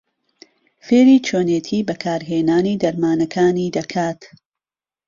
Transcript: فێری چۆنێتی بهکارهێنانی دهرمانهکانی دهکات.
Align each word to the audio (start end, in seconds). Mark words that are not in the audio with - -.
فێری 0.85 1.17
چۆنێتی 1.27 1.79
بهکارهێنانی 1.87 2.79
دهرمانهکانی 2.81 3.73
دهکات. 3.75 4.19